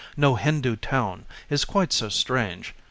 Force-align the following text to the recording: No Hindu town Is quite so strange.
No 0.17 0.33
Hindu 0.35 0.77
town 0.77 1.25
Is 1.47 1.63
quite 1.63 1.93
so 1.93 2.09
strange. 2.09 2.73